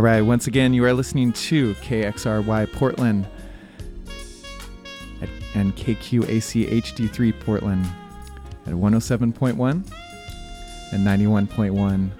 [0.00, 3.28] All right, once again, you are listening to KXRY Portland
[5.54, 7.84] and KQAC HD3 Portland
[8.64, 9.60] at 107.1
[10.92, 12.10] and 91.1.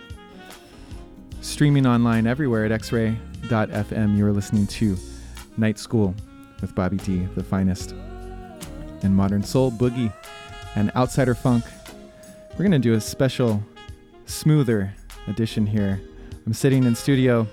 [1.41, 4.99] Streaming online everywhere at xray.fm, you are listening to
[5.57, 6.15] Night School
[6.61, 7.95] with Bobby D, the finest
[9.03, 10.13] in modern soul, boogie,
[10.77, 11.65] and outsider funk.
[12.51, 13.63] We're going to do a special,
[14.27, 14.93] smoother
[15.29, 15.99] edition here.
[16.45, 17.47] I'm sitting in studio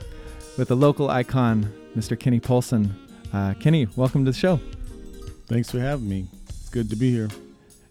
[0.58, 2.19] with a local icon, Mr.
[2.19, 2.94] Kenny Polson.
[3.31, 4.59] Uh, Kenny, welcome to the show.
[5.45, 6.27] Thanks for having me.
[6.49, 7.30] It's good to be here.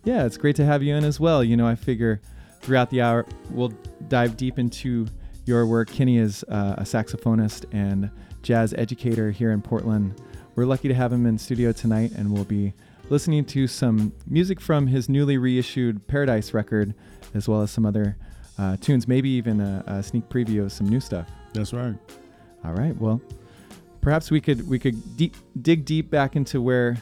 [0.05, 1.45] Yeah, it's great to have you in as well.
[1.45, 2.21] You know, I figure
[2.61, 3.73] throughout the hour we'll
[4.09, 5.07] dive deep into
[5.45, 5.91] your work.
[5.91, 8.11] Kenny is uh, a saxophonist and
[8.43, 10.21] jazz educator here in Portland.
[10.57, 12.73] We're lucky to have him in studio tonight, and we'll be
[13.11, 16.95] listening to some music from his newly reissued Paradise record,
[17.35, 18.17] as well as some other
[18.59, 21.29] uh, tunes, maybe even a, a sneak preview of some new stuff.
[21.53, 21.95] That's right.
[22.67, 22.97] All right.
[22.97, 23.21] Well,
[24.01, 26.97] perhaps we could we could deep, dig deep back into where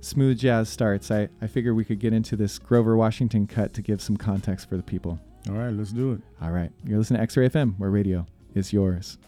[0.00, 1.10] smooth jazz starts.
[1.10, 4.68] I, I figure we could get into this Grover Washington cut to give some context
[4.68, 5.20] for the people.
[5.48, 6.20] All right, let's do it.
[6.42, 6.70] All right.
[6.84, 9.18] You're listening to X-Ray FM, where radio is yours.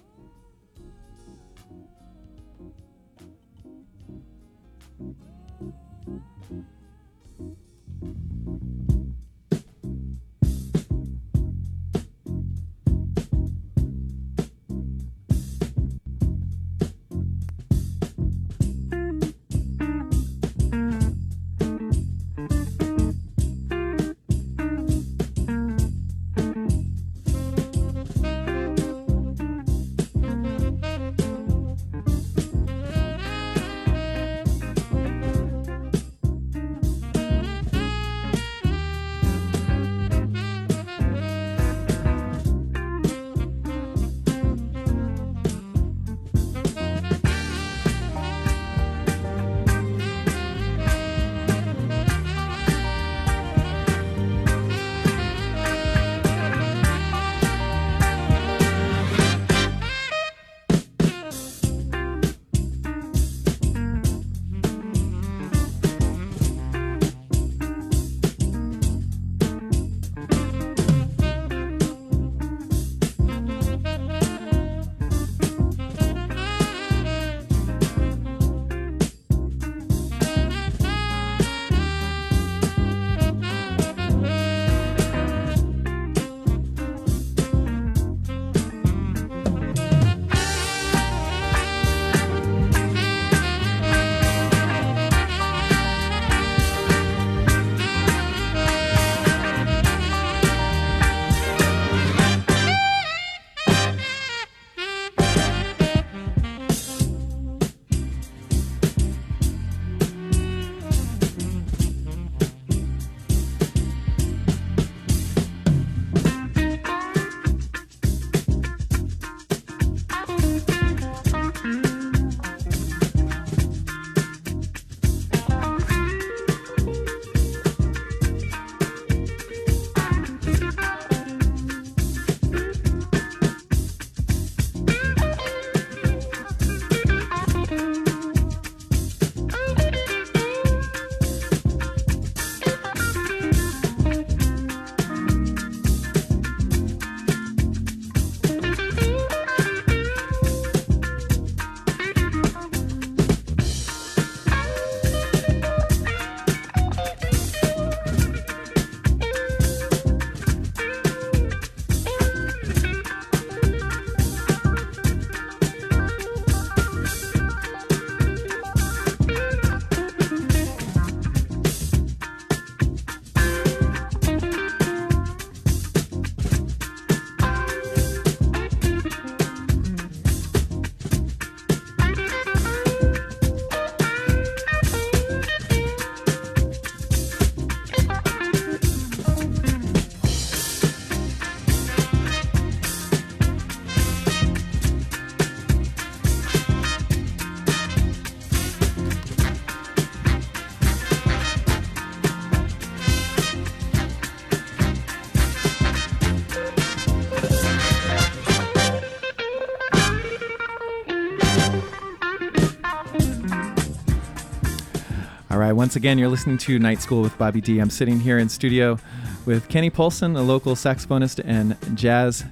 [215.59, 217.79] Right, once again, you're listening to Night School with Bobby D.
[217.79, 218.99] I'm sitting here in studio
[219.45, 222.45] with Kenny Polson, a local saxophonist and jazz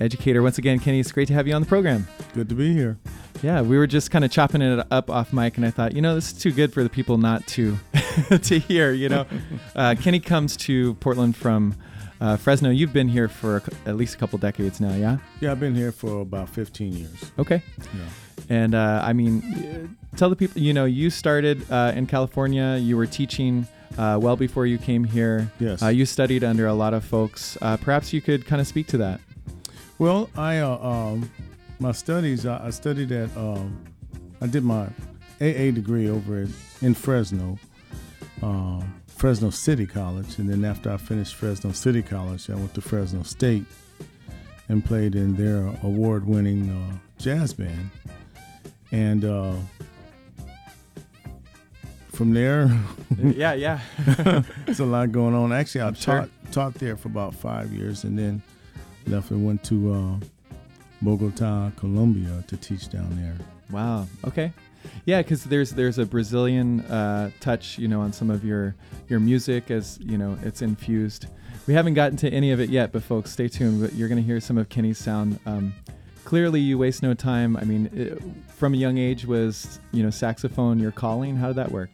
[0.00, 0.42] educator.
[0.42, 2.06] Once again, Kenny, it's great to have you on the program.
[2.34, 2.98] Good to be here.
[3.42, 6.00] Yeah, we were just kind of chopping it up off mic, and I thought, you
[6.00, 7.76] know, this is too good for the people not to
[8.42, 8.92] to hear.
[8.92, 9.26] You know,
[9.74, 11.74] uh, Kenny comes to Portland from
[12.20, 12.70] uh, Fresno.
[12.70, 15.18] You've been here for at least a couple decades now, yeah?
[15.40, 17.32] Yeah, I've been here for about 15 years.
[17.38, 17.62] Okay.
[17.78, 18.04] Yeah.
[18.48, 22.78] And uh, I mean, tell the people, you know, you started uh, in California.
[22.80, 23.66] You were teaching
[23.98, 25.50] uh, well before you came here.
[25.58, 25.82] Yes.
[25.82, 27.58] Uh, you studied under a lot of folks.
[27.60, 29.20] Uh, perhaps you could kind of speak to that.
[29.98, 31.30] Well, I uh, um,
[31.78, 32.46] my studies.
[32.46, 33.34] I, I studied at.
[33.36, 33.84] Um,
[34.40, 34.88] I did my
[35.40, 36.48] AA degree over at,
[36.82, 37.58] in Fresno,
[38.42, 42.82] um, Fresno City College, and then after I finished Fresno City College, I went to
[42.82, 43.64] Fresno State
[44.68, 47.90] and played in their award-winning uh, jazz band.
[48.92, 49.54] And uh,
[52.12, 52.70] from there,
[53.22, 53.80] yeah, yeah.
[54.66, 55.52] it's a lot going on.
[55.52, 56.20] Actually, I I'm sure.
[56.20, 58.42] taught taught there for about five years, and then
[59.06, 60.54] left and went to uh,
[61.02, 63.36] Bogota, Colombia, to teach down there.
[63.70, 64.06] Wow.
[64.26, 64.52] Okay.
[65.04, 68.74] Yeah, because there's there's a Brazilian uh, touch, you know, on some of your
[69.08, 71.26] your music as you know it's infused.
[71.66, 73.80] We haven't gotten to any of it yet, but folks, stay tuned.
[73.80, 75.40] But you're going to hear some of Kenny's sound.
[75.46, 75.74] Um,
[76.26, 77.56] clearly, you waste no time.
[77.56, 81.36] I mean, it, from a young age, was you know saxophone your calling?
[81.36, 81.88] How did that work?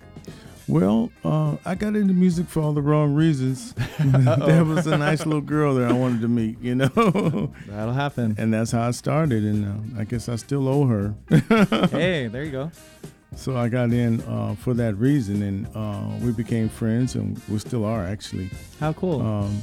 [0.69, 3.75] Well, uh, I got into music for all the wrong reasons.
[3.99, 6.89] there was a nice little girl there I wanted to meet, you know,
[7.67, 8.37] That'll happen.
[8.39, 9.43] and that's how I started.
[9.45, 11.15] And uh, I guess I still owe her.
[11.91, 12.71] hey, there you go.
[13.35, 17.59] So I got in uh, for that reason, and uh, we became friends, and we
[17.59, 18.51] still are actually.
[18.79, 19.21] How cool.
[19.21, 19.63] Um,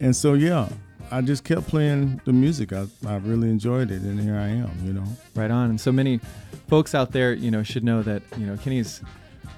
[0.00, 0.68] and so yeah,
[1.12, 2.72] I just kept playing the music.
[2.72, 4.70] I, I really enjoyed it, and here I am.
[4.84, 5.04] You know.
[5.34, 5.70] Right on.
[5.70, 6.20] And so many
[6.68, 9.02] folks out there, you know, should know that, you know, Kenny's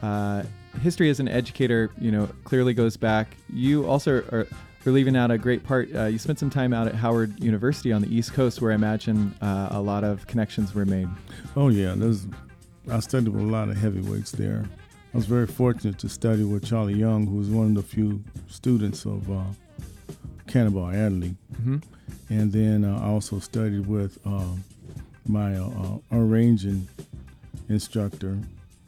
[0.03, 0.45] uh,
[0.81, 3.37] history as an educator, you know, clearly goes back.
[3.53, 4.47] You also are,
[4.87, 5.95] are leaving out a great part.
[5.95, 8.75] Uh, you spent some time out at Howard University on the East Coast, where I
[8.75, 11.09] imagine uh, a lot of connections were made.
[11.55, 12.27] Oh yeah, there's.
[12.91, 14.65] I studied with a lot of heavyweights there.
[15.15, 18.25] I was very fortunate to study with Charlie Young, who was one of the few
[18.49, 19.31] students of
[20.53, 21.35] Cannonball Adderley.
[21.55, 21.79] Mm-hmm.
[22.29, 24.63] And then uh, I also studied with um,
[25.27, 26.89] my uh, uh, arranging
[27.71, 28.39] instructor.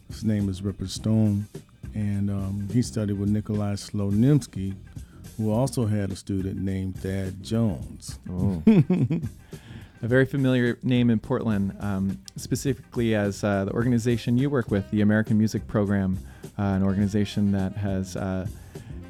[0.09, 1.47] His name is Ripper Stone,
[1.95, 4.75] and um, he studied with Nikolai Slonimsky,
[5.39, 8.19] who also had a student named Thad Jones.
[8.31, 8.63] Oh.
[8.67, 14.91] a very familiar name in Portland, um, specifically as uh, the organization you work with,
[14.91, 16.19] the American Music Program,
[16.59, 18.47] uh, an organization that has uh,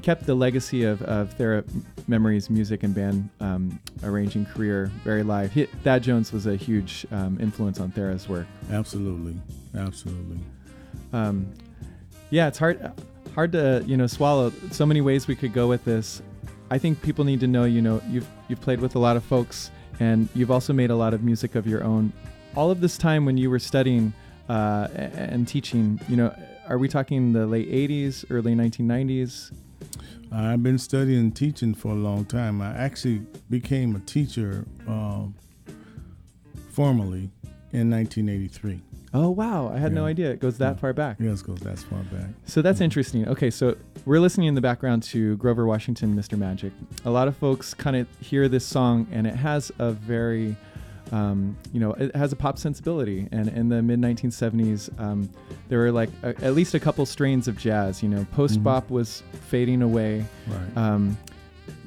[0.05, 1.65] kept the legacy of, of Thara
[2.09, 5.51] Memory's music and band um, arranging career very live.
[5.51, 8.47] He, Thad Jones was a huge um, influence on Thara's work.
[8.71, 9.35] Absolutely,
[9.75, 10.39] absolutely.
[11.15, 11.51] Um,
[12.29, 12.93] yeah, it's hard
[13.35, 14.53] hard to you know swallow.
[14.73, 16.21] So many ways we could go with this.
[16.71, 17.65] I think people need to know.
[17.65, 19.71] You know, you've you've played with a lot of folks,
[20.01, 22.13] and you've also made a lot of music of your own.
[22.57, 24.13] All of this time when you were studying
[24.51, 26.37] uh, and teaching, you know,
[26.69, 29.51] are we talking the late '80s, early 1990s?
[30.33, 32.61] I've been studying teaching for a long time.
[32.61, 35.35] I actually became a teacher um,
[36.71, 37.31] formally
[37.73, 38.81] in 1983.
[39.17, 40.81] Oh wow, I had no idea it goes that Yeah.
[40.81, 41.19] far back.
[41.21, 42.31] Yes, it goes that far back.
[42.47, 43.29] So that's interesting.
[43.29, 46.37] Okay, so we're listening in the background to Grover Washington, Mr.
[46.37, 46.73] Magic.
[47.05, 50.57] A lot of folks kind of hear this song, and it has a very,
[51.13, 53.29] um, you know, it has a pop sensibility.
[53.33, 55.29] And in the mid 1970s, um,
[55.69, 58.03] there were like a, at least a couple strains of jazz.
[58.03, 60.25] You know, post bop was fading away.
[60.49, 60.77] Right.
[60.77, 61.17] Um,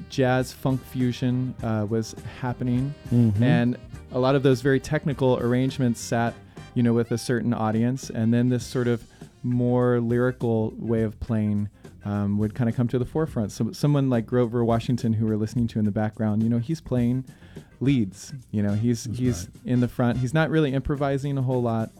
[0.08, 3.42] jazz funk fusion uh, was happening Mhm.
[3.42, 3.76] and
[4.12, 6.32] a lot of those very technical arrangements sat
[6.74, 9.04] you know with a certain audience and then this sort of
[9.42, 11.68] more lyrical way of playing
[12.08, 15.36] um, would kind of come to the forefront so someone like grover washington who we're
[15.44, 17.24] listening to in the background you know he's playing
[17.80, 19.72] leads you know he's That's he's right.
[19.72, 21.90] in the front he's not really improvising a whole lot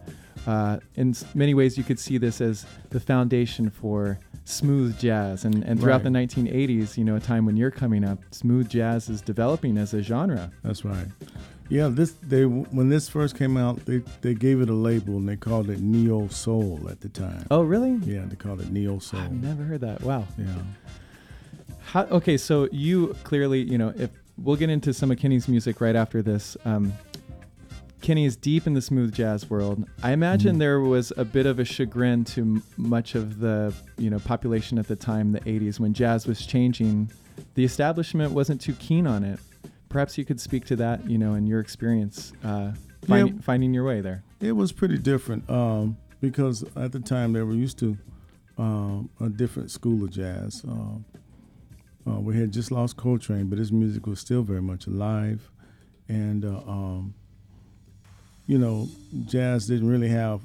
[0.47, 5.63] uh, in many ways you could see this as the foundation for smooth jazz and,
[5.65, 6.29] and throughout Right.
[6.29, 9.93] the 1980s you know a time when you're coming up smooth jazz is developing as
[9.95, 11.09] a genre That's right.
[11.71, 15.29] Yeah, this they when this first came out, they, they gave it a label and
[15.29, 17.45] they called it neo soul at the time.
[17.51, 19.21] oh really Yeah, they called it neo soul.
[19.21, 20.55] i've never heard that wow Yeah.
[21.93, 25.81] How, okay, so you clearly, you know, if we'll get into some of Kenny's music
[25.81, 26.57] right after this.
[26.65, 26.93] Um,
[28.01, 29.85] Kenny is deep in the smooth jazz world.
[30.03, 30.59] I imagine Mhm.
[30.61, 34.79] there was a bit of a chagrin to m- much of the, you know, population
[34.79, 37.11] at the time, the '80s, when jazz was changing.
[37.55, 39.41] The establishment wasn't too keen on it.
[39.89, 42.73] Perhaps you could speak to that, you know, in your experience, uh,
[43.07, 43.41] finding, Yeah.
[43.43, 44.23] finding your way there.
[44.41, 47.97] It was pretty different um, because at the time they were used to
[48.59, 50.63] um, a different school of jazz.
[50.67, 51.05] Um,
[52.07, 55.51] Uh, we had just lost Coltrane, but his music was still very much alive,
[56.09, 57.13] and uh, um,
[58.47, 58.89] you know,
[59.27, 60.41] jazz didn't really have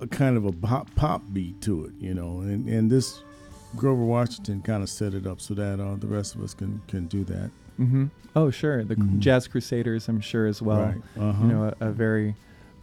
[0.00, 3.22] a kind of a pop, pop beat to it, you know, and and this
[3.76, 6.80] Grover Washington kind of set it up so that uh, the rest of us can
[6.88, 7.50] can do that.
[7.78, 8.06] Mm-hmm.
[8.36, 8.84] Oh, sure.
[8.84, 9.18] The Mhm.
[9.20, 10.80] Jazz Crusaders, I'm sure as well.
[10.80, 11.02] Right.
[11.18, 11.42] Uh-huh.
[11.46, 12.34] You know, a, a very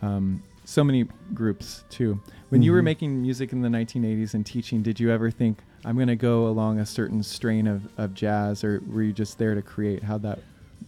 [0.02, 2.20] um, so many groups too.
[2.50, 2.86] When you were Mhm.
[2.86, 6.48] making music in the 1980s and teaching, did you ever think I'm going to go
[6.48, 10.04] along a certain strain of, of jazz, or were you just there to create?
[10.04, 10.40] How that?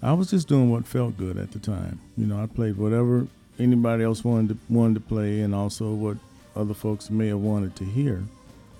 [0.01, 1.99] I was just doing what felt good at the time.
[2.17, 3.27] You know, I played whatever
[3.59, 6.17] anybody else wanted to, wanted to play, and also what
[6.55, 8.23] other folks may have wanted to hear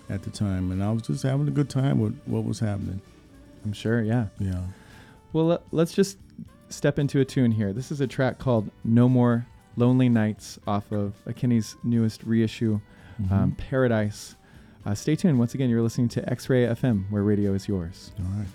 [0.09, 0.71] at the time.
[0.71, 3.01] And I was just having a good time with what was happening.
[3.65, 4.27] I'm sure, yeah.
[4.39, 4.61] Yeah.
[5.33, 6.17] Well, let, let's just
[6.69, 7.73] step into a tune here.
[7.73, 12.79] This is a track called "No More Lonely Nights" off of Akinney's newest reissue,
[13.31, 13.57] um, Mhm.
[13.57, 14.35] Paradise.
[14.85, 15.39] Uh, stay tuned.
[15.39, 18.11] Once again, you're listening to X-Ray FM, where radio is yours.
[18.19, 18.47] All right.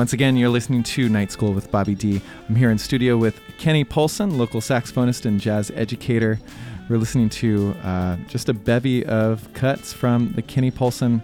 [0.00, 2.22] Once again, you're listening to Night School with Bobby D.
[2.48, 6.40] I'm here in studio with Kenny Polson, local saxophonist and jazz educator.
[6.88, 11.20] We're listening to uh, just a bevy of cuts from the Kenny Polson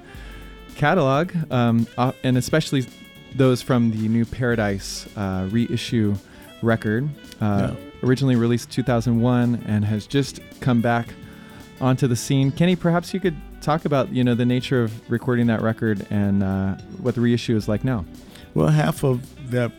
[0.74, 2.84] catalog, um, uh, and especially
[3.34, 6.14] those from the new Paradise uh, reissue
[6.60, 7.08] record,
[7.40, 11.08] uh, originally released 2001 and has just come back
[11.80, 12.52] onto the scene.
[12.52, 16.42] Kenny, perhaps you could talk about you know the nature of recording that record and
[16.42, 18.04] uh, what the reissue is like now.
[18.56, 19.70] Well, half of that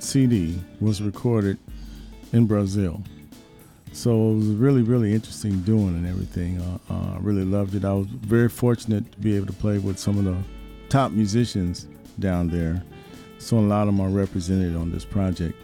[0.00, 1.56] CD was recorded
[2.34, 3.02] in Brazil.
[3.94, 6.60] So it was really, really interesting doing and everything.
[6.60, 7.86] Uh, uh, I really loved it.
[7.86, 10.36] I was very fortunate to be able to play with some of the
[10.90, 11.86] top musicians
[12.18, 12.82] down there.
[13.38, 15.58] So a lot of them are represented on this project.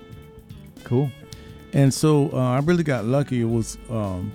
[0.84, 1.10] Cool.
[1.74, 3.42] And so uh, I really got lucky.
[3.42, 4.34] It was, um,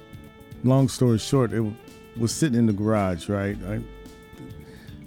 [0.64, 1.66] long story short, it
[2.16, 3.58] was sitting in the garage, right?
[3.68, 3.82] I,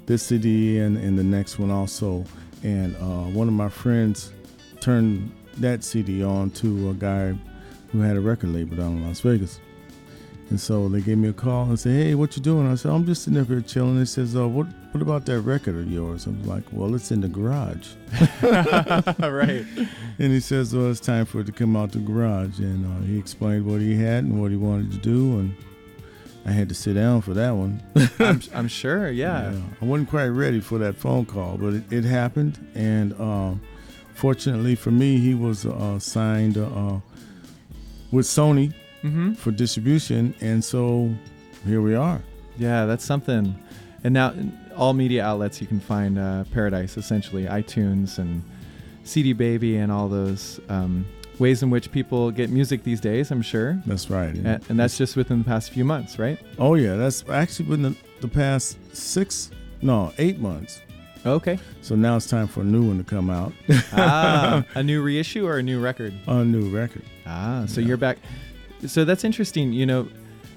[0.07, 2.25] this CD and, and the next one also.
[2.63, 4.33] And uh, one of my friends
[4.81, 7.35] turned that CD on to a guy
[7.91, 9.61] who had a record label down in Las Vegas.
[10.51, 12.93] And so they gave me a call and said, "Hey, what you doing?" I said,
[12.93, 15.91] "I'm just sitting up here chilling." They says, "Oh, what what about that record of
[15.91, 17.95] yours?" I'm like, "Well, it's in the garage."
[18.43, 19.65] right.
[20.19, 23.07] And he says, "Well, it's time for it to come out the garage." And uh,
[23.07, 25.57] he explained what he had and what he wanted to do, and
[26.45, 27.83] I had to sit down for that one.
[28.19, 29.11] I'm, I'm sure.
[29.11, 29.55] Yeah.
[29.81, 32.59] I wasn't quite ready for that phone call, but it, it happened.
[32.75, 33.61] And um,
[34.15, 36.99] fortunately for me, he was uh, signed uh,
[38.11, 39.33] with Sony Mm-hmm.
[39.33, 41.13] for distribution, and so
[41.67, 42.21] here we are.
[42.57, 43.57] Yeah, that's something.
[44.05, 44.33] And now,
[44.77, 48.45] all media outlets you can find uh, Paradise, essentially iTunes and
[49.03, 51.05] CD Baby and all those um,
[51.39, 53.31] ways in which people get music these days.
[53.31, 53.81] I'm sure.
[53.87, 54.35] That's right.
[54.35, 56.39] And, and that's just within the past few months, right?
[56.59, 60.81] oh yeah, that's actually been the, the past six, no, eight months.
[61.25, 61.59] Okay.
[61.83, 63.53] So now it's time for a new one to come out,
[63.93, 66.13] ah, a new reissue or a new record?
[66.27, 67.05] a new record.
[67.27, 67.89] Ah, so Yeah.
[67.89, 68.19] you're back.
[68.87, 69.73] So that's interesting.
[69.73, 70.09] You know,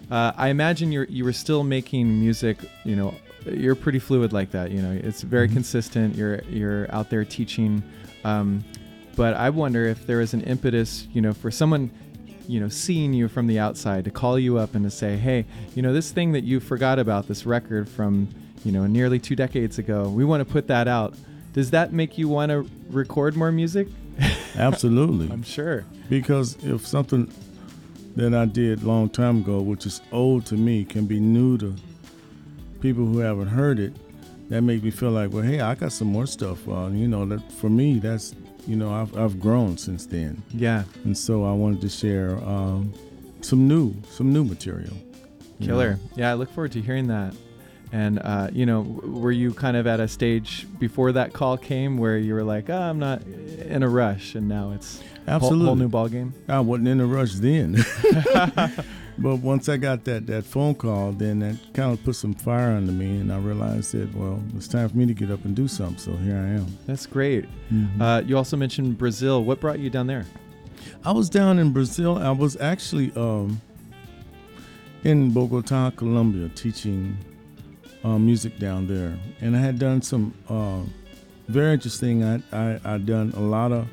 [0.10, 2.58] uh, I imagine you're you were still making music.
[2.84, 3.14] You know,
[3.46, 4.72] you're pretty fluid like that.
[4.72, 5.54] You know, it's very Mhm.
[5.54, 6.16] consistent.
[6.16, 7.84] You're you're out there teaching.
[8.24, 8.64] Um,
[9.16, 11.08] but I wonder if there is an impetus.
[11.12, 11.92] You know, for someone.
[12.48, 15.46] You know, seeing you from the outside to call you up and to say, "Hey,
[15.74, 18.30] you know, this thing that you forgot about, this record from,
[18.64, 21.16] you know, nearly two decades ago, we want to put that out."
[21.54, 23.88] Does that make you want to record more music?
[24.58, 25.32] Absolutely.
[25.32, 25.86] I'm sure.
[26.10, 27.32] Because if something
[28.16, 31.58] that I did a long time ago, which is old to me, can be new
[31.60, 31.74] to
[32.82, 33.94] people who haven't heard it,
[34.50, 36.68] that makes me feel like, well, hey, I got some more stuff.
[36.68, 38.36] Uh, you know, that for me, that's
[38.68, 40.84] you know, I've I've grown since then, Yeah.
[41.04, 42.94] and so I wanted to share um,
[43.42, 44.94] some new some new material.
[45.62, 45.92] Killer.
[45.94, 46.00] know.
[46.16, 47.34] Yeah, I look forward to hearing that.
[47.92, 51.98] And uh, you know, were you kind of at a stage before that call came
[51.98, 55.66] where you were like, oh, I'm not in a rush, and now it's whole- Absolutely.
[55.68, 56.34] whole, new ball game?
[56.50, 57.76] I wasn't in a rush then.
[59.18, 62.72] but once I got that, that phone call, then that kind of put some fire
[62.72, 65.56] under me, and I realized that, well, it's time for me to get up and
[65.56, 65.98] do something.
[65.98, 66.68] So here I am.
[66.86, 67.46] That's great.
[67.72, 68.02] Mhm.
[68.02, 69.44] Uh, you also mentioned Brazil.
[69.44, 70.26] What brought you down there?
[71.04, 72.18] I was down in Brazil.
[72.18, 73.62] I was actually um,
[75.04, 77.18] in Bogota, Colombia, teaching
[78.04, 80.82] uh, music down there, and I had done some uh,
[81.48, 82.24] very interesting.
[82.24, 83.88] I I I done a lot of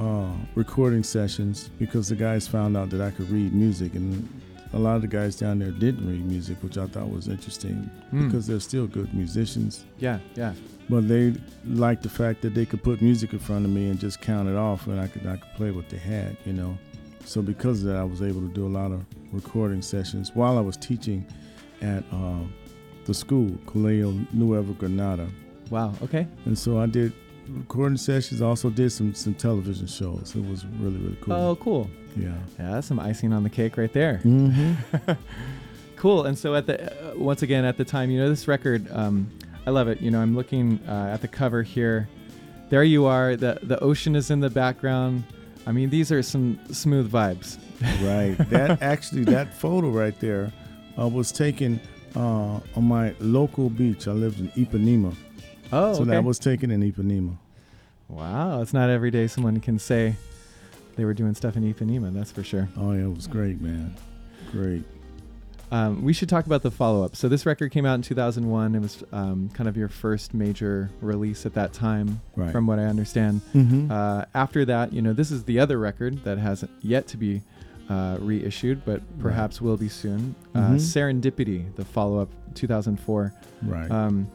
[0.00, 4.28] uh, recording sessions because the guys found out that I could read music, and
[4.72, 7.90] a lot of the guys down there didn't read music, which I thought was interesting
[8.10, 8.26] Hmm.
[8.26, 9.84] because they're still good musicians.
[9.98, 10.54] Yeah, yeah.
[10.88, 11.34] But they
[11.66, 14.48] liked the fact that they could put music in front of me and just count
[14.48, 16.76] it off, and I could I could play what they had, you know.
[17.24, 20.56] So because of that, I was able to do a lot of recording sessions while
[20.58, 21.24] I was teaching
[21.82, 22.40] at uh,
[23.04, 25.28] the school, Colegio Nueva Granada,
[25.70, 25.94] Wow.
[26.02, 26.26] Okay.
[26.46, 27.12] and so I did
[27.58, 28.42] recording sessions.
[28.42, 30.34] Also did some some television shows.
[30.36, 31.34] It was really really cool.
[31.34, 31.90] Oh, cool.
[32.16, 32.34] Yeah.
[32.58, 34.20] Yeah, that's some icing on the cake right there.
[34.24, 35.12] Mm-hmm.
[35.96, 36.24] cool.
[36.26, 39.30] And so at the uh, once again at the time, you know, this record, um,
[39.66, 40.00] I love it.
[40.00, 42.08] You know, I'm looking uh, at the cover here.
[42.68, 43.36] There you are.
[43.36, 45.24] the The ocean is in the background.
[45.66, 47.58] I mean, these are some smooth vibes.
[48.02, 48.36] Right.
[48.50, 50.52] That actually, that photo right there
[50.98, 51.80] uh, was taken
[52.16, 54.08] uh, on my local beach.
[54.08, 55.14] I lived in Ipanema,
[55.72, 56.10] Oh, so okay.
[56.10, 57.36] that was taken in Ipanema.
[58.08, 58.60] wow.
[58.62, 60.16] It's not every day someone can say
[60.96, 62.12] they were doing stuff in Ipanema.
[62.12, 62.68] That's for sure.
[62.76, 63.94] Oh yeah, it was great, man.
[64.50, 64.82] Great.
[65.72, 67.14] Um, we should talk about the follow up.
[67.14, 68.74] So this record came out in 2001.
[68.74, 72.50] It was um, kind of your first major release at that time, Right.
[72.50, 73.40] from what I understand.
[73.54, 73.88] Mm-hmm.
[73.92, 77.42] Uh, after that, you know, this is the other record that hasn't yet to be
[77.88, 80.34] uh, reissued, but perhaps will be soon.
[80.56, 80.74] Uh, Mhm.
[81.22, 83.32] Serendipity, the follow up, 2004.
[83.62, 83.88] right.
[83.92, 84.26] Um,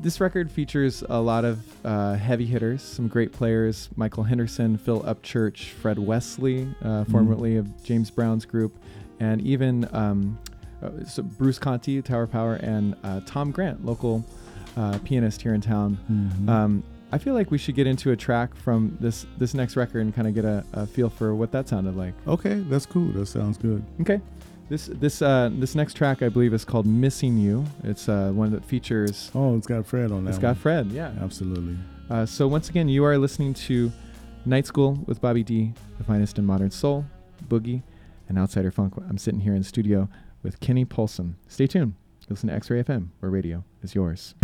[0.00, 5.02] this record features a lot of uh, heavy hitters, some great players: Michael Henderson, Phil
[5.02, 8.74] Upchurch, Fred Wesley, uh, formerly of James Brown's group,
[9.20, 10.38] and even um,
[10.82, 14.24] uh, so Bruce Conte, Tower Power, and uh, Tom Grant, local
[14.76, 15.98] uh, pianist here in town.
[16.10, 16.48] Mhm.
[16.48, 20.00] Um, I feel like we should get into a track from this this next record
[20.00, 22.14] and kind of get a, a feel for what that sounded like.
[22.26, 23.06] okay, that's cool.
[23.12, 23.84] That sounds good.
[24.00, 24.20] Okay.
[24.68, 28.50] This this uh, this next track I believe is called "Missing You." It's uh, one
[28.52, 29.30] that features.
[29.34, 30.30] Oh, it's got Fred on that.
[30.30, 30.56] It's got.
[30.56, 31.12] Fred, yeah.
[31.20, 31.76] Absolutely.
[32.08, 33.92] Uh, so once again, you are listening to
[34.46, 37.04] Night School with Bobby D, the finest in modern soul,
[37.48, 37.82] boogie,
[38.28, 38.94] and outsider funk.
[39.08, 40.08] I'm sitting here in studio
[40.42, 41.36] with Kenny Polson.
[41.48, 41.94] Stay tuned.
[42.28, 44.34] Listen to X-Ray FM, where radio is yours.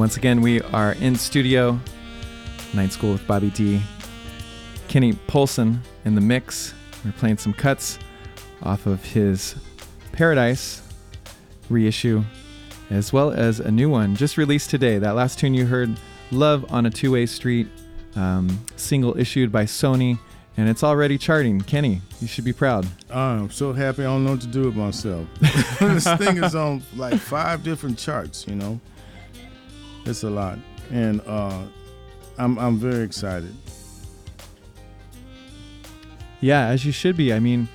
[0.00, 1.78] Once again, we are in studio,
[2.72, 3.82] Night School with Bobby D.
[4.88, 6.72] Kenny Polson in the mix.
[7.04, 7.98] We're playing some cuts
[8.62, 9.56] off of his
[10.12, 10.80] Paradise
[11.68, 12.24] reissue,
[12.88, 14.98] as well as a new one just released today.
[14.98, 15.94] That last tune you heard,
[16.30, 17.68] Love on a Two Way Street,
[18.16, 20.18] um, single issued by Sony,
[20.56, 21.60] and it's already charting.
[21.60, 22.86] Kenny, you should be proud.
[23.10, 25.28] I'm so happy I don't know what to do with myself.
[25.78, 28.80] this thing is on like five different charts, you know.
[30.04, 30.58] It's a lot.
[30.90, 31.62] And uh,
[32.38, 33.54] I'm I'm very excited.
[36.40, 37.32] Yeah, as you should be.
[37.32, 37.68] I mean,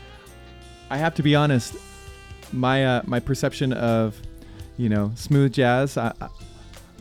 [0.89, 1.75] I have to be honest.
[2.51, 4.19] My uh, my perception of,
[4.77, 6.13] you know, smooth jazz, I,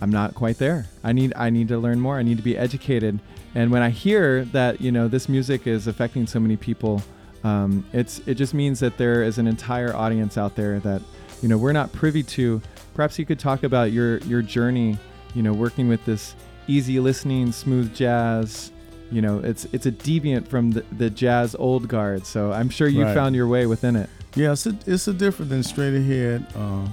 [0.01, 0.87] I'm not quite there.
[1.03, 2.19] I need I need to learn more.
[2.19, 3.19] I need to be educated.
[3.55, 7.03] And when I hear that you know this music is affecting so many people,
[7.45, 11.01] um, it's it just means that there is an entire audience out there that
[11.41, 12.61] you know we're not privy to.
[12.95, 14.99] Perhaps you could talk about your your journey,
[15.35, 16.35] you know, working with this
[16.67, 18.73] easy listening smooth jazz
[19.11, 22.89] you know it's it's a deviant from the, the jazz old guard so i'm sure
[22.89, 23.15] you Right.
[23.15, 26.87] found your way within it Yeah, it's a, it's a different than straight ahead uh,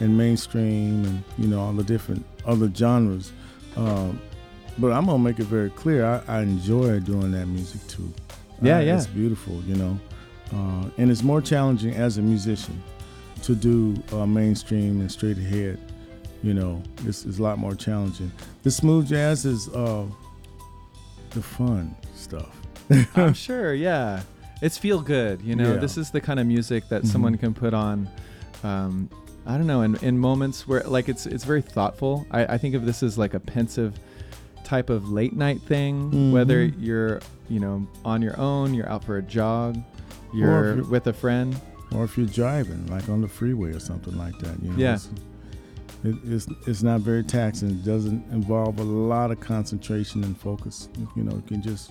[0.00, 3.30] and mainstream and you know all the different other genres.
[3.76, 4.08] Uh,
[4.78, 6.04] but I'm gonna make it very clear.
[6.04, 8.10] I, I enjoy doing that music too.
[8.62, 8.96] Yeah, Uh, yeah.
[8.96, 9.98] It's beautiful, you know,
[10.52, 12.82] uh, and it's more challenging as a musician
[13.42, 15.78] to do uh, mainstream and straight ahead.
[16.44, 18.30] You know, it's, it's a lot more challenging.
[18.64, 20.04] The smooth jazz is uh,
[21.30, 22.54] the fun stuff.
[23.16, 24.20] i'm sure yeah
[24.60, 25.78] it's feel good you know Yeah.
[25.80, 27.06] this is the kind of music that Mhm.
[27.06, 28.10] someone can put on
[28.62, 29.08] um,
[29.46, 32.74] i don't know in, in moments where like it's it's very thoughtful I, I think
[32.74, 33.98] of this as like a pensive
[34.64, 36.74] type of late night thing whether Mhm.
[36.78, 39.78] you're you know on your own you're out for a jog
[40.34, 41.58] you're you're- with a friend
[41.94, 44.60] or if you're driving, like on the freeway or something like that.
[44.62, 44.98] You know, Yeah.
[46.04, 47.70] It's, it, it's it's not very taxing.
[47.70, 50.88] It doesn't involve a lot of concentration and focus.
[51.16, 51.90] You know, you can just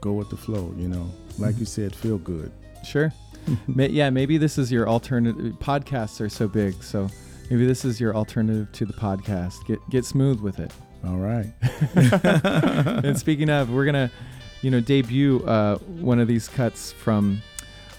[0.00, 0.72] go with the flow.
[0.76, 2.50] You know, like you said, feel good.
[2.84, 3.12] Sure.
[3.66, 5.54] Ma- yeah, maybe this is your alternative.
[5.60, 7.08] Podcasts are so big, so
[7.50, 9.64] maybe this is your alternative to the podcast.
[9.66, 10.70] Get get smooth with it.
[11.06, 11.46] All right.
[11.94, 14.10] and speaking of, we're gonna,
[14.62, 17.40] you know, debut uh, one of these cuts from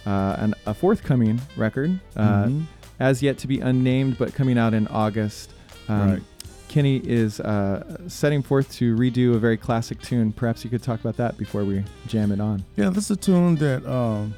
[0.06, 2.66] uh, an, a forthcoming record, uh, Mhm.
[3.02, 5.52] As yet to be unnamed, but coming out in August.
[5.90, 6.22] Um, Right.
[6.68, 10.32] Kenny is uh, setting forth to redo a very classic tune.
[10.32, 12.64] Perhaps you could talk about that before we jam it on.
[12.78, 14.34] Yeah, this is a tune that um,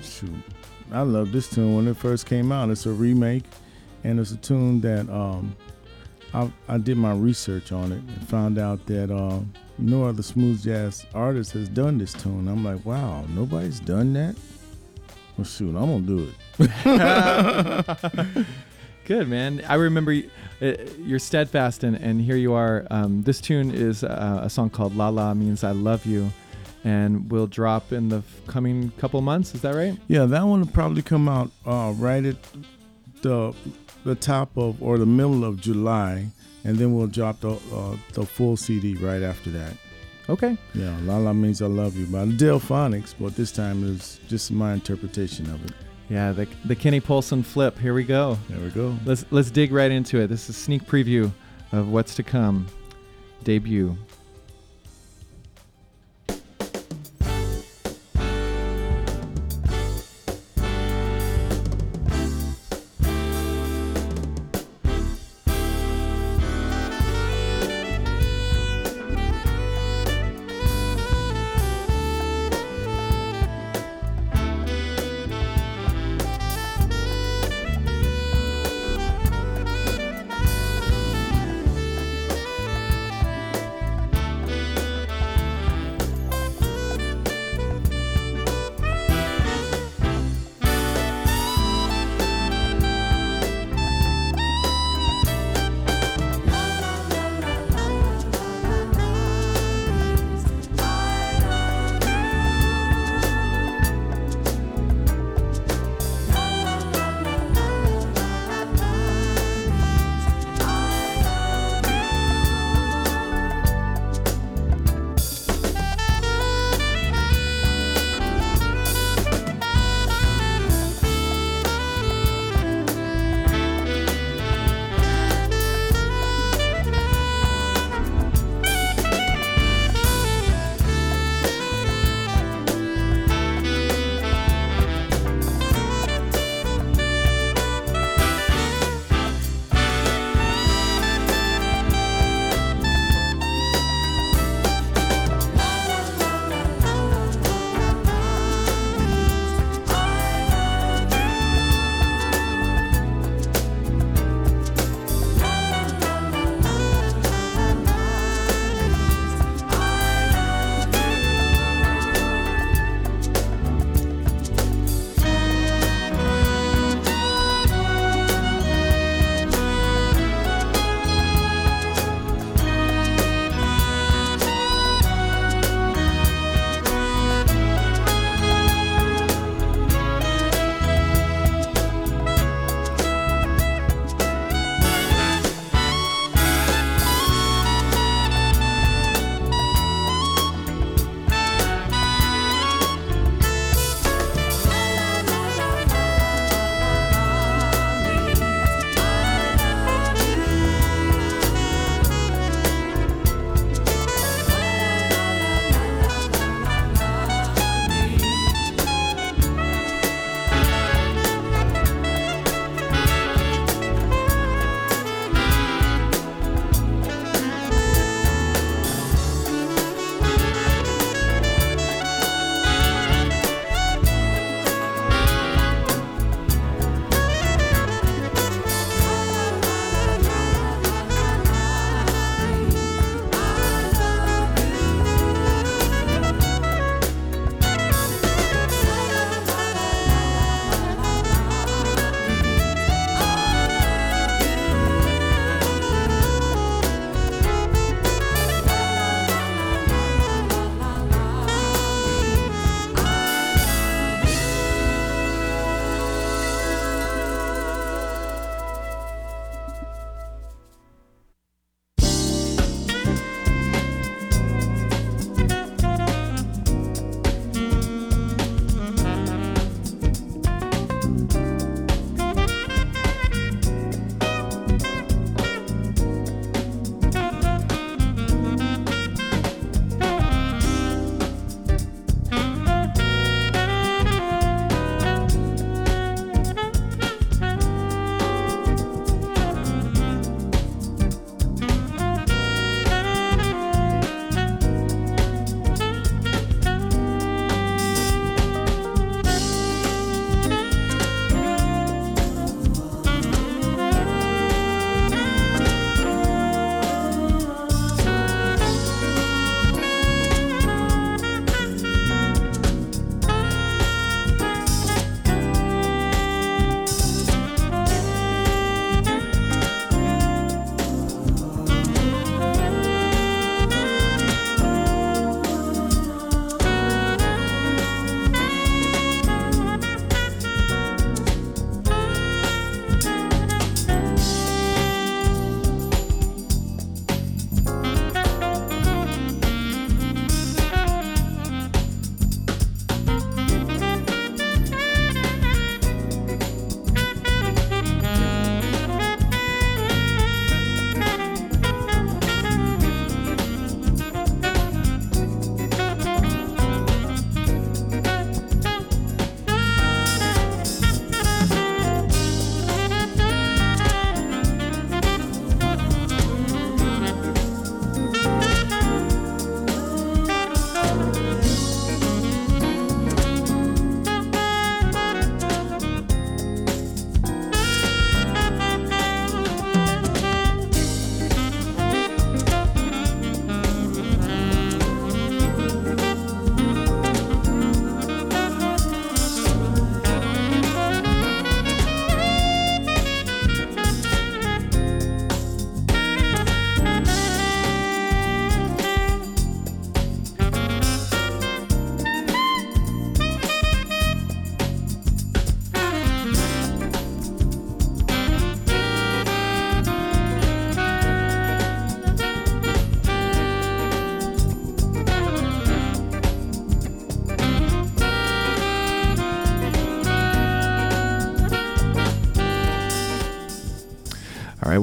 [0.00, 0.30] shoot,
[0.92, 2.70] I love this tune when it first came out.
[2.70, 3.42] It's a remake,
[4.04, 5.56] and it's a tune that um,
[6.32, 10.62] I, I did my research on it and found out that um, no other smooth
[10.62, 12.46] jazz artist has done this tune.
[12.46, 14.36] I'm like, wow, nobody's done that.
[15.40, 18.46] Well, shoot, I'm gonna do it.
[19.06, 19.62] Good man.
[19.66, 22.86] I remember uh, you're steadfast, and, and here you are.
[22.90, 26.30] Um, this tune is uh, a song called "La La Means I Love You,"
[26.84, 29.54] and will drop in the f- coming couple months.
[29.54, 29.98] Is that right?
[30.08, 32.36] Yeah, that one will probably come out uh, right at
[33.22, 33.54] the
[34.04, 36.26] the top of or the middle of July,
[36.64, 39.72] and then we'll drop the uh, the full CD right after that.
[40.30, 40.56] Okay.
[40.74, 44.72] Yeah, La La Means I Love You by Delfonics, but this time it's just my
[44.72, 45.72] interpretation of it.
[46.08, 47.76] Yeah, the the Kenny Polson flip.
[47.76, 48.38] Here we go.
[48.48, 48.96] There we go.
[49.04, 50.28] Let's let's dig right into it.
[50.28, 51.32] This is a sneak preview
[51.72, 52.68] of what's to come.
[53.42, 53.96] Debut.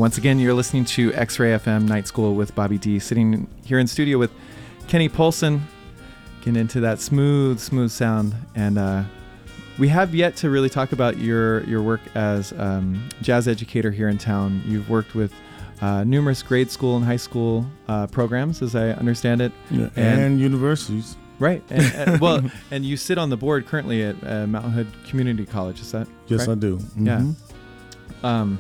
[0.08, 3.78] Once again, you're listening to X Ray FM Night School with Bobby D, sitting here
[3.78, 4.32] in studio with
[4.88, 5.68] Kenny Polson,
[6.40, 8.34] getting into that smooth, smooth sound.
[8.56, 9.04] And uh,
[9.78, 14.08] we have yet to really talk about your, your work as um, jazz educator here
[14.08, 14.64] in town.
[14.66, 15.34] You've worked with
[15.82, 19.52] uh, numerous grade school and high school uh, programs, as I understand it.
[19.70, 21.18] Yeah, And- and, universities.
[21.38, 21.62] Right.
[21.70, 25.46] And, and- well, and you sit on the board currently at uh, Mountain Hood Community
[25.46, 25.82] College.
[25.82, 26.60] Is that Yes, correct?
[26.60, 26.80] I do.
[26.98, 27.18] Yeah.
[27.20, 27.36] Mhm.
[28.24, 28.60] Um,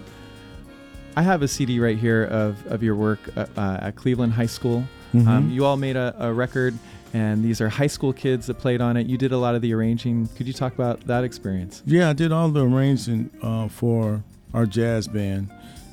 [1.17, 4.45] I have a CD right here of, of your work uh, uh, at Cleveland High
[4.45, 4.83] School.
[5.15, 5.51] Um, Mhm.
[5.51, 6.75] you all made a, a record,
[7.11, 9.07] and these are high school kids that played on it.
[9.07, 10.27] You did a lot of the arranging.
[10.37, 11.81] Could you talk about that experience?
[11.87, 14.21] Yeah, I did all the arranging uh, for
[14.53, 15.49] our jazz band,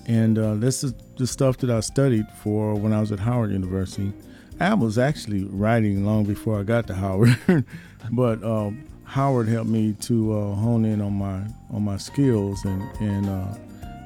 [0.06, 3.50] and uh, this is the stuff that I studied for when I was at Howard
[3.50, 4.12] University.
[4.60, 7.38] I was actually writing long before I got to Howard,
[8.12, 12.82] but um, Howard helped me to uh, hone in on my on my skills, and
[13.00, 13.54] and uh,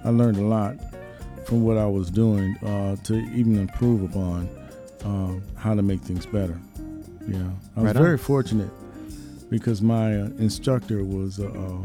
[0.04, 0.76] I learned a lot
[1.48, 4.50] from what I was doing uh, to even improve upon
[5.04, 6.60] um, how to make things better.
[7.26, 7.38] Yeah,
[7.74, 8.70] I was Right very fortunate
[9.48, 11.82] because my uh, instructor was a, uh,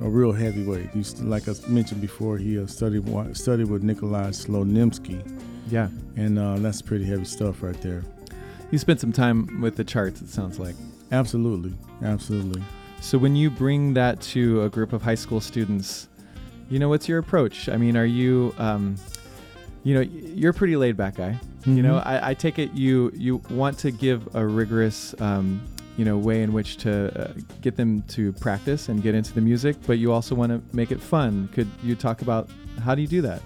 [0.00, 0.90] a real heavyweight.
[0.90, 3.04] He, like I mentioned before, he uh, studied
[3.34, 5.18] studied with Nikolai Slonimsky,
[5.70, 5.88] Yeah.
[6.16, 8.04] and uh, that's pretty heavy stuff right there.
[8.70, 10.76] You spent some time with the charts, it sounds like.
[11.12, 12.62] Absolutely, absolutely.
[13.00, 16.08] So when you bring that to a group of high school students,
[16.68, 17.68] you know, what's your approach?
[17.68, 18.96] I mean, are you, um,
[19.84, 21.38] you know, you're a pretty laid back guy.
[21.64, 22.06] You know, Mhm.
[22.06, 25.60] I, I take it you you want to give a rigorous, um,
[25.96, 29.40] you know, way in which to uh, get them to practice and get into the
[29.40, 31.48] music, but you also want to make it fun.
[31.52, 32.48] Could you talk about
[32.84, 33.42] how do you do that?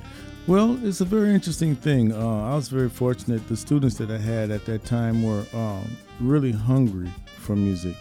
[0.47, 2.13] Well, it's a very interesting thing.
[2.13, 3.47] Uh, I was very fortunate.
[3.49, 5.85] The students that I had at that time were um,
[6.21, 7.97] really hungry for music,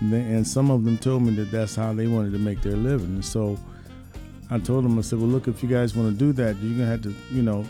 [0.00, 2.60] and, they, and some of them told me that that's how they wanted to make
[2.62, 3.06] their living.
[3.16, 3.58] And so
[4.50, 6.72] I told them, I said, "Well, look, if you guys want to do that, you're
[6.78, 7.64] gonna have to, you know,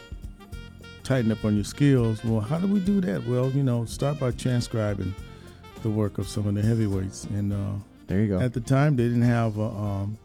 [1.02, 3.26] tighten up on your skills." Well, how do we do that?
[3.26, 5.14] Well, you know, start by transcribing
[5.82, 7.72] the work of some of the heavyweights, and uh,
[8.06, 8.40] There you go.
[8.40, 10.18] at the time, they didn't have uh, um,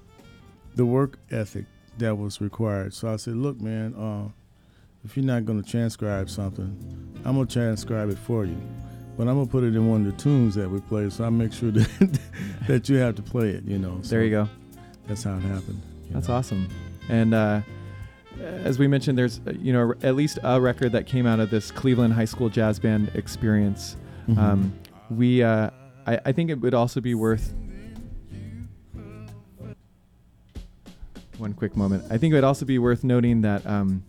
[0.75, 1.65] the work ethic
[1.97, 2.93] that was required.
[2.93, 4.29] So I said, "Look, man, uh,
[5.05, 6.75] if you're not going to transcribe something,
[7.25, 8.57] I'm going to transcribe it for you,
[9.17, 11.09] but I'm going to put it in one of the tunes that we play.
[11.09, 12.19] So I make sure that
[12.67, 13.63] that you have to play it.
[13.65, 13.99] You know.
[14.03, 14.49] So there you go.
[15.07, 15.81] That's how it happened.
[16.11, 16.35] That's know.
[16.35, 16.67] awesome.
[17.09, 17.61] And uh,
[18.41, 21.71] as we mentioned, there's you know at least a record that came out of this
[21.71, 23.97] Cleveland High School Jazz Band experience.
[24.27, 24.37] Mhm.
[24.37, 24.73] Um,
[25.09, 25.69] we uh,
[26.07, 27.53] I, I think it would also be worth
[31.37, 32.05] one quick moment.
[32.09, 34.03] I think it would also be worth noting that um,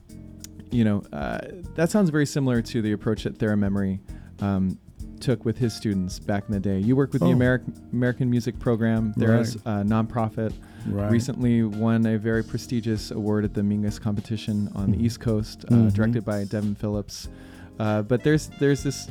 [0.70, 1.38] you know uh,
[1.74, 4.00] that sounds very similar to the approach that Thara Memory
[4.40, 4.78] um,
[5.20, 6.78] took with his students back in the day.
[6.78, 7.32] You work with the Oh.
[7.32, 9.12] American American Music Program.
[9.18, 10.52] Thara's uh, nonprofit
[10.88, 11.10] right.
[11.10, 15.02] recently won a very prestigious award at the Mingus competition on the Mhm.
[15.04, 15.94] East Coast, uh, Mhm.
[15.94, 17.28] directed by Devin Phillips.
[17.78, 19.08] Uh, but there's there's this,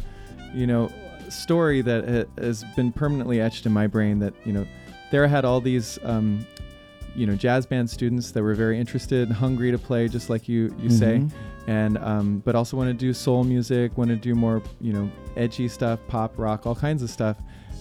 [0.53, 0.89] you know,
[1.29, 4.65] story that ha- has been permanently etched in my brain that you know,
[5.11, 6.45] Thara had all these, um,
[7.15, 10.73] you know, jazz band students that were very interested, hungry to play, just like you
[10.81, 11.31] you say, Mhm.
[11.67, 15.09] And um, but also want to do soul music, want to do more, you know,
[15.37, 17.37] edgy stuff, pop, rock, all kinds of stuff.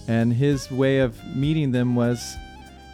[0.07, 2.35] And his way of meeting them was,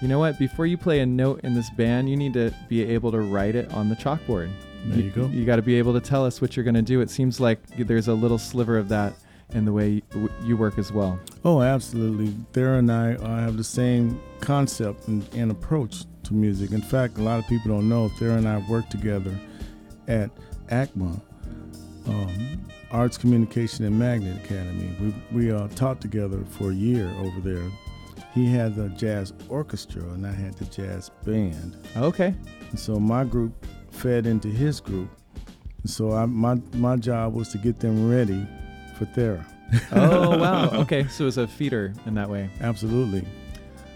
[0.01, 0.39] you know what?
[0.39, 3.55] Before you play a note in this band, you need to be able to write
[3.55, 4.51] it on the chalkboard.
[4.85, 5.27] There you go.
[5.27, 7.01] You got to be able to tell us what you're going to do.
[7.01, 9.13] It seems like there's a little sliver of that
[9.51, 11.19] in the way you, you work as well.
[11.43, 12.33] Oh, absolutely.
[12.53, 16.71] Thara and I uh, have the same concept and, and approach to music.
[16.71, 19.37] In fact, a lot of people don't know Thara and I worked together
[20.07, 20.29] at
[20.69, 21.21] ACMA,
[22.07, 24.95] um, Arts Communication and Magnet Academy.
[24.99, 27.69] We, we uh, taught together for a year over there.
[28.33, 31.77] He had the jazz orchestra, and I had the jazz band.
[31.97, 32.33] Okay.
[32.69, 35.09] And so my group fed into his group.
[35.81, 38.45] And so I, my, my job was to get them ready
[38.97, 39.45] for Thara.
[39.91, 40.69] Oh wow.
[40.81, 42.49] Okay, so it's a feeder in that way.
[42.61, 43.23] Absolutely.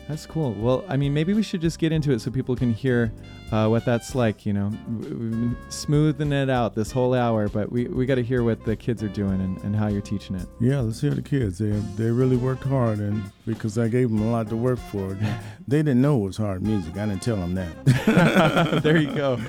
[0.08, 0.52] That's cool.
[0.54, 3.12] Well, I mean, maybe we should just get into it so people can hear
[3.52, 4.46] uh, what that's like.
[4.46, 8.24] You know, we've been smoothing it out this whole hour, but we, we got to
[8.24, 10.46] hear what the kids are doing and, and how you're teaching it.
[10.60, 11.58] Yeah, let's hear the kids.
[11.58, 15.18] They they really worked hard, and because I gave them a lot to work for,
[15.68, 16.98] they didn't know it was hard music.
[16.98, 18.82] I didn't tell them that.
[18.84, 19.40] there you go.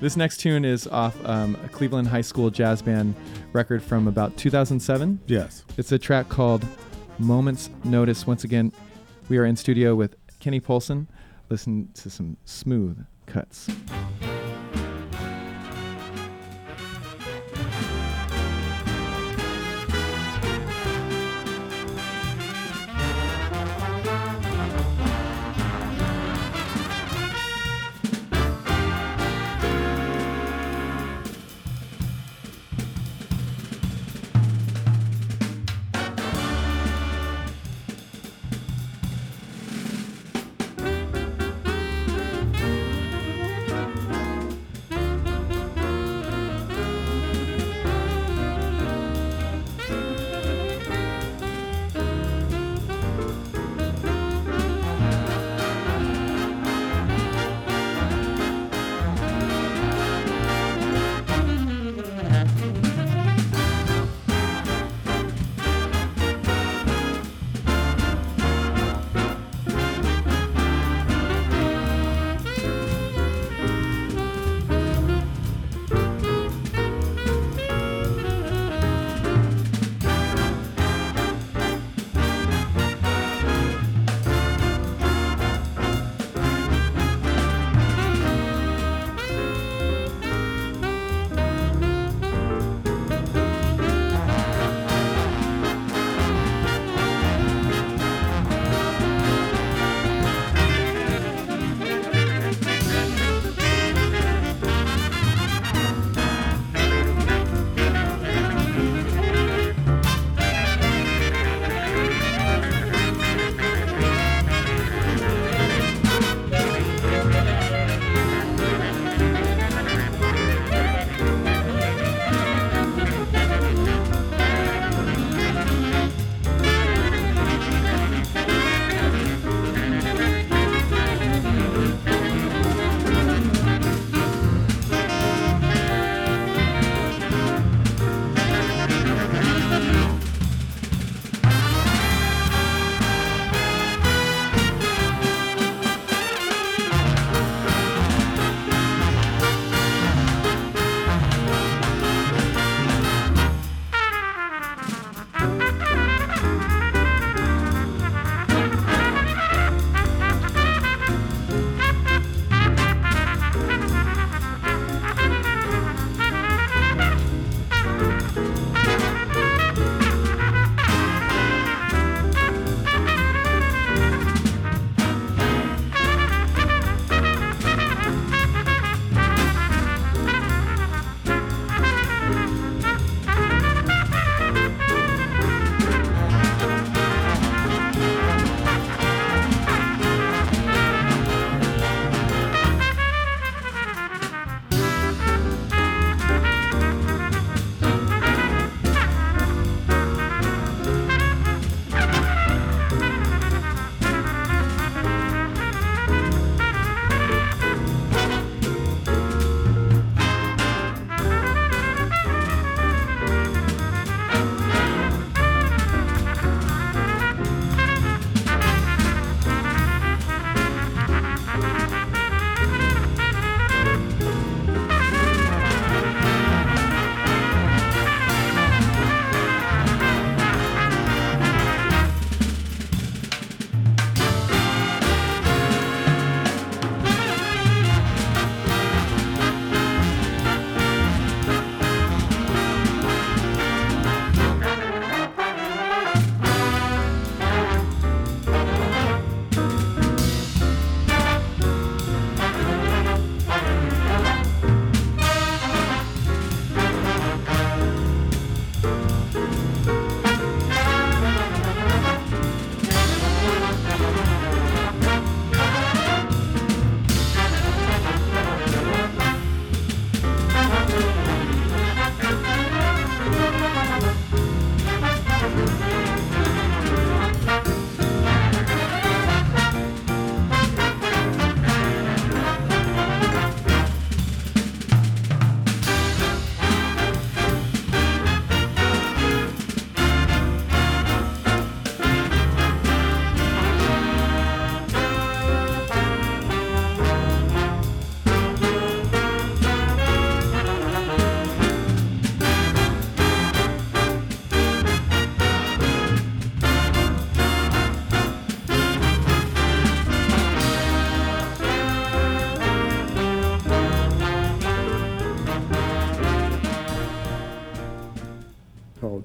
[0.00, 3.14] This next tune is off um, a Cleveland High School Jazz Band
[3.52, 5.20] record from about 2007.
[5.26, 5.64] yes.
[5.76, 6.66] It's a track called
[7.18, 8.26] Moments Notice.
[8.26, 8.72] Once again,
[9.28, 11.08] we are in studio with Kenny Polson.
[11.48, 13.68] Listen to some smooth cuts.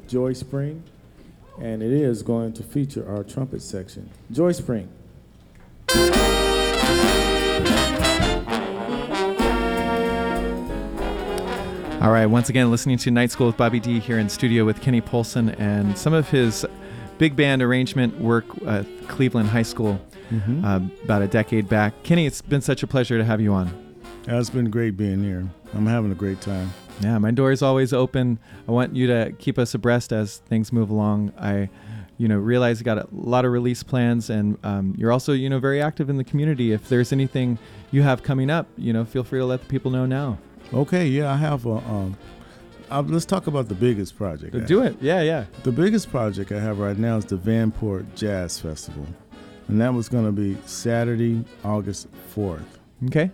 [0.07, 0.83] Joy Spring,
[1.61, 4.09] and it is going to feature our trumpet section.
[4.31, 4.89] Joy Spring.
[11.99, 14.81] All right, once again, listening to Night School with Bobby D here in studio with
[14.81, 16.65] Kenny Polson and some of his
[17.17, 19.99] big band arrangement work at Cleveland High School
[20.29, 20.65] Mm-hmm.
[20.65, 22.03] uh, about a decade back.
[22.03, 23.71] Kenny, it's been such a pleasure to have you on.
[24.27, 25.47] it's been great being here.
[25.73, 26.69] I'm having a great time.
[27.01, 28.39] Yeah, my door is always open.
[28.67, 31.31] I want you to keep us abreast as things move along.
[31.39, 31.69] I,
[32.17, 35.49] you know, realize you got a lot of release plans, and um, you're also, you
[35.49, 36.71] know, very active in the community.
[36.71, 37.59] If there's anything
[37.91, 40.39] you have coming up, you know, feel free to let the people know now.
[40.73, 41.77] Okay, yeah, I have a.
[41.77, 42.17] Um,
[42.89, 44.55] uh, let's talk about the biggest project.
[44.55, 44.97] I Do it.
[45.01, 45.45] Yeah, yeah.
[45.63, 49.05] The biggest project I have right now is the Vanport Jazz Festival,
[49.67, 52.63] and that was going to be Saturday, August 4th.
[53.07, 53.29] Okay.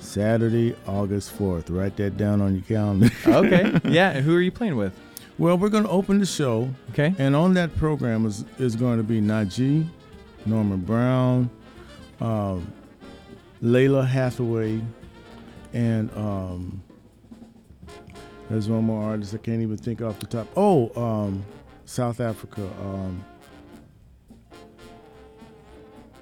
[0.00, 1.66] Saturday, August 4th.
[1.68, 3.10] Write that down on your calendar.
[3.26, 3.78] Okay.
[3.84, 4.20] yeah.
[4.20, 4.92] Who are you playing with?
[5.38, 7.14] well, we're going to open the show, Okay.
[7.18, 9.86] and on that program is, is going to be Najee,
[10.44, 11.48] Norman Brown,
[12.20, 12.70] um,
[13.62, 14.82] Lalah Hathaway,
[15.72, 16.82] and um,
[18.50, 20.46] there's one more artist I can't even think off the top.
[20.56, 21.42] Oh, um,
[21.86, 22.62] South Africa.
[22.82, 23.24] Um,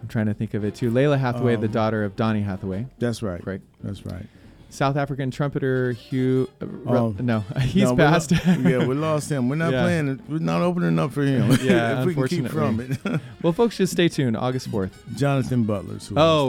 [0.09, 0.90] I'm trying to think of it too.
[0.90, 2.86] Lalah Hathaway, the Um, daughter of Donny Hathaway.
[2.98, 3.46] that's right.
[3.46, 3.61] Right.
[3.84, 4.24] That's right.
[4.70, 6.48] South African trumpeter Hugh.
[6.62, 7.14] Uh, Oh.
[7.20, 8.32] no, he's No, passed.
[8.32, 9.50] lo- yeah, we lost him.
[9.50, 9.82] We're not Yeah.
[9.82, 10.18] playing.
[10.26, 11.50] We're not opening up for him.
[11.62, 12.98] Yeah, if we can keep from it.
[13.42, 14.34] well, folks, just stay tuned.
[14.36, 14.92] August 4th.
[15.14, 16.09] Jonathan Butler's.
[16.09, 16.46] who Oh,